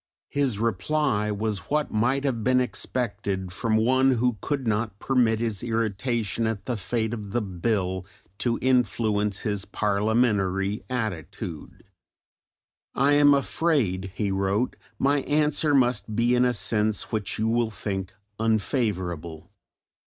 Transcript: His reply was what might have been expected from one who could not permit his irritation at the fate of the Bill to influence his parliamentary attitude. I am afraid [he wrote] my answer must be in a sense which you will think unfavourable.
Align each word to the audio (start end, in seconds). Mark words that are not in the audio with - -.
His 0.29 0.57
reply 0.57 1.29
was 1.29 1.69
what 1.69 1.91
might 1.91 2.23
have 2.23 2.43
been 2.43 2.59
expected 2.59 3.51
from 3.53 3.75
one 3.77 4.13
who 4.13 4.39
could 4.41 4.65
not 4.65 4.97
permit 4.97 5.39
his 5.39 5.61
irritation 5.61 6.47
at 6.47 6.65
the 6.65 6.75
fate 6.75 7.13
of 7.13 7.33
the 7.33 7.41
Bill 7.43 8.07
to 8.39 8.57
influence 8.63 9.41
his 9.41 9.63
parliamentary 9.65 10.83
attitude. 10.89 11.83
I 12.95 13.11
am 13.11 13.35
afraid 13.35 14.11
[he 14.15 14.31
wrote] 14.31 14.75
my 14.97 15.19
answer 15.19 15.75
must 15.75 16.15
be 16.15 16.33
in 16.33 16.45
a 16.45 16.53
sense 16.53 17.11
which 17.11 17.37
you 17.37 17.47
will 17.47 17.69
think 17.69 18.11
unfavourable. 18.39 19.51